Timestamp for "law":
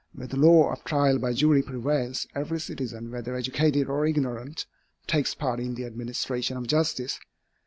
0.35-0.71